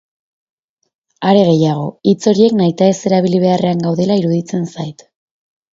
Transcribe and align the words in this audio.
Are 1.33 1.43
gehiago, 1.49 1.85
hitz 2.13 2.23
horiek 2.33 2.57
nahitaez 2.63 2.97
erabili 3.11 3.45
beharrean 3.47 3.87
gaudela 3.89 4.21
iruditzen 4.25 4.69
zait. 4.77 5.11